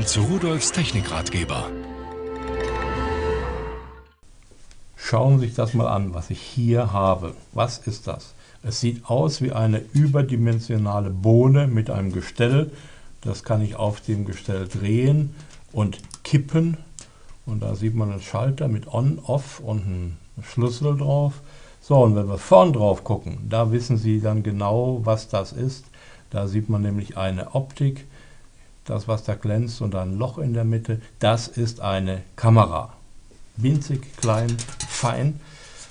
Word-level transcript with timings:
Willkommen 0.00 0.28
zu 0.30 0.32
Rudolfs 0.32 0.72
Technikratgeber. 0.72 1.68
Schauen 4.96 5.38
Sie 5.38 5.46
sich 5.46 5.54
das 5.54 5.74
mal 5.74 5.88
an, 5.88 6.14
was 6.14 6.30
ich 6.30 6.40
hier 6.40 6.94
habe. 6.94 7.34
Was 7.52 7.76
ist 7.76 8.06
das? 8.06 8.32
Es 8.62 8.80
sieht 8.80 9.04
aus 9.10 9.42
wie 9.42 9.52
eine 9.52 9.82
überdimensionale 9.92 11.10
Bohne 11.10 11.66
mit 11.66 11.90
einem 11.90 12.12
Gestell. 12.12 12.72
Das 13.20 13.44
kann 13.44 13.60
ich 13.60 13.76
auf 13.76 14.00
dem 14.00 14.24
Gestell 14.24 14.68
drehen 14.68 15.34
und 15.70 15.98
kippen. 16.24 16.78
Und 17.44 17.62
da 17.62 17.74
sieht 17.74 17.94
man 17.94 18.10
einen 18.10 18.22
Schalter 18.22 18.68
mit 18.68 18.86
On, 18.86 19.18
Off 19.18 19.60
und 19.60 19.82
einen 19.82 20.18
Schlüssel 20.42 20.96
drauf. 20.96 21.42
So, 21.82 21.96
und 22.02 22.16
wenn 22.16 22.26
wir 22.26 22.38
vorn 22.38 22.72
drauf 22.72 23.04
gucken, 23.04 23.48
da 23.50 23.70
wissen 23.70 23.98
Sie 23.98 24.22
dann 24.22 24.42
genau, 24.42 25.02
was 25.04 25.28
das 25.28 25.52
ist. 25.52 25.84
Da 26.30 26.48
sieht 26.48 26.70
man 26.70 26.80
nämlich 26.80 27.18
eine 27.18 27.54
Optik, 27.54 28.06
das 28.90 29.08
was 29.08 29.24
da 29.24 29.34
glänzt 29.34 29.80
und 29.80 29.94
ein 29.94 30.18
Loch 30.18 30.38
in 30.38 30.52
der 30.52 30.64
Mitte, 30.64 31.00
das 31.20 31.48
ist 31.48 31.80
eine 31.80 32.22
Kamera. 32.36 32.92
Winzig, 33.56 34.16
klein, 34.16 34.56
fein. 34.88 35.40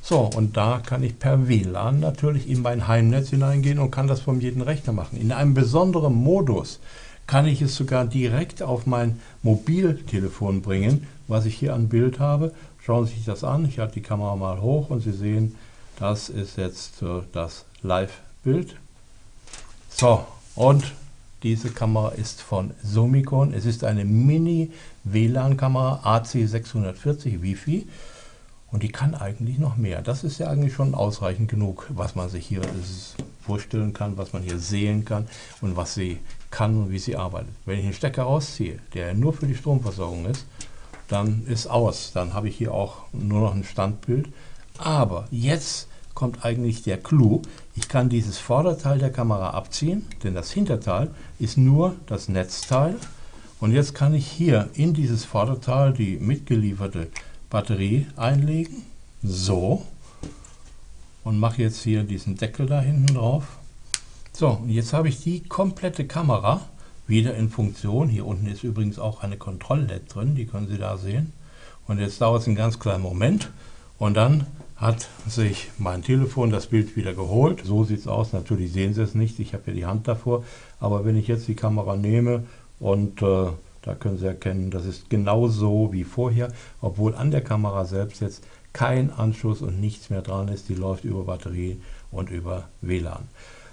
So, 0.00 0.20
und 0.20 0.56
da 0.56 0.80
kann 0.84 1.02
ich 1.02 1.18
per 1.18 1.48
WLAN 1.48 1.98
natürlich 1.98 2.48
in 2.48 2.62
mein 2.62 2.86
Heimnetz 2.86 3.30
hineingehen 3.30 3.78
und 3.78 3.90
kann 3.90 4.06
das 4.06 4.20
von 4.20 4.40
jedem 4.40 4.62
Rechner 4.62 4.92
machen. 4.92 5.18
In 5.18 5.32
einem 5.32 5.54
besonderen 5.54 6.14
Modus 6.14 6.78
kann 7.26 7.46
ich 7.46 7.62
es 7.62 7.74
sogar 7.74 8.04
direkt 8.04 8.62
auf 8.62 8.86
mein 8.86 9.20
Mobiltelefon 9.42 10.62
bringen, 10.62 11.06
was 11.26 11.46
ich 11.46 11.56
hier 11.56 11.74
an 11.74 11.88
Bild 11.88 12.20
habe. 12.20 12.52
Schauen 12.84 13.06
Sie 13.06 13.14
sich 13.14 13.24
das 13.24 13.44
an. 13.44 13.64
Ich 13.64 13.78
halte 13.78 13.94
die 13.94 14.02
Kamera 14.02 14.36
mal 14.36 14.60
hoch 14.60 14.90
und 14.90 15.00
Sie 15.00 15.12
sehen, 15.12 15.56
das 15.98 16.28
ist 16.28 16.58
jetzt 16.58 17.02
äh, 17.02 17.22
das 17.32 17.64
Live-Bild. 17.82 18.76
So, 19.88 20.26
und 20.54 20.84
diese 21.44 21.70
Kamera 21.70 22.08
ist 22.08 22.40
von 22.40 22.72
Summicon. 22.82 23.52
Es 23.52 23.66
ist 23.66 23.84
eine 23.84 24.06
Mini-WLAN-Kamera 24.06 26.00
AC640 26.02 27.42
Wi-Fi 27.42 27.86
und 28.72 28.82
die 28.82 28.88
kann 28.88 29.14
eigentlich 29.14 29.58
noch 29.58 29.76
mehr. 29.76 30.00
Das 30.00 30.24
ist 30.24 30.38
ja 30.38 30.48
eigentlich 30.48 30.72
schon 30.72 30.94
ausreichend 30.94 31.50
genug, 31.50 31.86
was 31.90 32.14
man 32.14 32.30
sich 32.30 32.46
hier 32.46 32.62
vorstellen 33.44 33.92
kann, 33.92 34.16
was 34.16 34.32
man 34.32 34.42
hier 34.42 34.58
sehen 34.58 35.04
kann 35.04 35.28
und 35.60 35.76
was 35.76 35.94
sie 35.94 36.18
kann 36.50 36.76
und 36.78 36.90
wie 36.90 36.98
sie 36.98 37.14
arbeitet. 37.14 37.52
Wenn 37.66 37.78
ich 37.78 37.84
den 37.84 37.92
Stecker 37.92 38.22
rausziehe, 38.22 38.78
der 38.94 39.12
nur 39.12 39.34
für 39.34 39.46
die 39.46 39.54
Stromversorgung 39.54 40.24
ist, 40.24 40.46
dann 41.08 41.46
ist 41.46 41.66
aus. 41.66 42.12
Dann 42.14 42.32
habe 42.32 42.48
ich 42.48 42.56
hier 42.56 42.72
auch 42.72 43.02
nur 43.12 43.42
noch 43.42 43.54
ein 43.54 43.64
Standbild. 43.64 44.28
Aber 44.78 45.28
jetzt 45.30 45.88
kommt 46.14 46.44
eigentlich 46.44 46.82
der 46.82 46.98
Clou. 46.98 47.42
Ich 47.74 47.88
kann 47.88 48.08
dieses 48.08 48.38
Vorderteil 48.38 48.98
der 48.98 49.10
Kamera 49.10 49.50
abziehen, 49.50 50.06
denn 50.22 50.34
das 50.34 50.50
Hinterteil 50.52 51.10
ist 51.38 51.58
nur 51.58 51.96
das 52.06 52.28
Netzteil. 52.28 52.96
Und 53.60 53.72
jetzt 53.72 53.94
kann 53.94 54.14
ich 54.14 54.26
hier 54.26 54.68
in 54.74 54.94
dieses 54.94 55.24
Vorderteil 55.24 55.92
die 55.92 56.18
mitgelieferte 56.18 57.08
Batterie 57.50 58.06
einlegen. 58.16 58.82
So. 59.22 59.84
Und 61.24 61.38
mache 61.38 61.62
jetzt 61.62 61.82
hier 61.82 62.04
diesen 62.04 62.36
Deckel 62.36 62.66
da 62.66 62.80
hinten 62.80 63.14
drauf. 63.14 63.58
So, 64.32 64.48
und 64.48 64.68
jetzt 64.68 64.92
habe 64.92 65.08
ich 65.08 65.22
die 65.22 65.40
komplette 65.40 66.06
Kamera 66.06 66.60
wieder 67.06 67.34
in 67.34 67.48
Funktion. 67.48 68.08
Hier 68.08 68.26
unten 68.26 68.46
ist 68.46 68.64
übrigens 68.64 68.98
auch 68.98 69.22
eine 69.22 69.36
Kontroll-LED 69.36 70.14
drin, 70.14 70.34
die 70.34 70.46
können 70.46 70.68
Sie 70.68 70.78
da 70.78 70.96
sehen. 70.96 71.32
Und 71.86 71.98
jetzt 71.98 72.20
dauert 72.20 72.42
es 72.42 72.46
einen 72.46 72.56
ganz 72.56 72.78
kleinen 72.78 73.02
Moment 73.02 73.50
und 73.98 74.14
dann 74.14 74.46
hat 74.84 75.08
sich 75.26 75.70
mein 75.78 76.02
Telefon 76.02 76.50
das 76.50 76.66
Bild 76.66 76.94
wieder 76.94 77.14
geholt. 77.14 77.62
So 77.64 77.84
sieht 77.84 78.00
es 78.00 78.06
aus. 78.06 78.34
Natürlich 78.34 78.70
sehen 78.70 78.92
Sie 78.92 79.00
es 79.00 79.14
nicht. 79.14 79.40
Ich 79.40 79.54
habe 79.54 79.62
ja 79.68 79.72
die 79.72 79.86
Hand 79.86 80.06
davor. 80.06 80.44
Aber 80.78 81.06
wenn 81.06 81.16
ich 81.16 81.26
jetzt 81.26 81.48
die 81.48 81.56
Kamera 81.56 81.96
nehme 81.96 82.44
und 82.80 83.22
äh, 83.22 83.46
da 83.80 83.94
können 83.94 84.18
Sie 84.18 84.26
erkennen, 84.26 84.70
das 84.70 84.84
ist 84.84 85.08
genauso 85.08 85.90
wie 85.92 86.04
vorher, 86.04 86.52
obwohl 86.82 87.14
an 87.14 87.30
der 87.30 87.40
Kamera 87.40 87.86
selbst 87.86 88.20
jetzt 88.20 88.44
kein 88.74 89.10
Anschluss 89.10 89.62
und 89.62 89.80
nichts 89.80 90.10
mehr 90.10 90.20
dran 90.20 90.48
ist. 90.48 90.68
Die 90.68 90.74
läuft 90.74 91.04
über 91.04 91.24
Batterie 91.24 91.80
und 92.10 92.28
über 92.28 92.68
WLAN. 92.82 93.26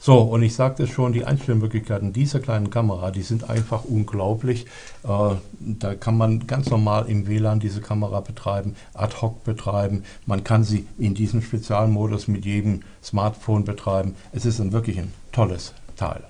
So, 0.00 0.20
und 0.20 0.42
ich 0.44 0.54
sagte 0.54 0.86
schon, 0.86 1.12
die 1.12 1.24
Einstellmöglichkeiten 1.24 2.12
dieser 2.12 2.38
kleinen 2.38 2.70
Kamera, 2.70 3.10
die 3.10 3.22
sind 3.22 3.50
einfach 3.50 3.84
unglaublich. 3.84 4.66
Äh, 5.02 5.34
da 5.58 5.94
kann 5.96 6.16
man 6.16 6.46
ganz 6.46 6.70
normal 6.70 7.06
im 7.08 7.26
WLAN 7.26 7.58
diese 7.58 7.80
Kamera 7.80 8.20
betreiben, 8.20 8.76
ad 8.94 9.16
hoc 9.20 9.42
betreiben. 9.42 10.04
Man 10.24 10.44
kann 10.44 10.62
sie 10.62 10.86
in 10.98 11.14
diesem 11.14 11.42
Spezialmodus 11.42 12.28
mit 12.28 12.44
jedem 12.44 12.82
Smartphone 13.02 13.64
betreiben. 13.64 14.14
Es 14.32 14.46
ist 14.46 14.60
ein 14.60 14.72
wirklich 14.72 14.98
ein 14.98 15.12
tolles 15.32 15.74
Teil. 15.96 16.22